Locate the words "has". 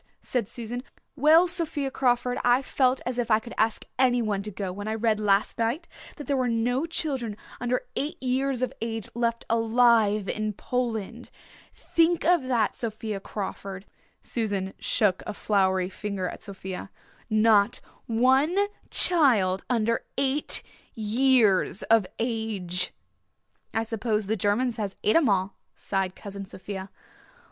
24.77-24.95